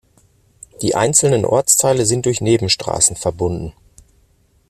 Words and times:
Die 0.81 0.95
einzelnen 0.95 1.45
Ortsteile 1.45 2.07
sind 2.07 2.25
durch 2.25 2.41
Nebenstraßen 2.41 3.15
verbunden. 3.17 3.73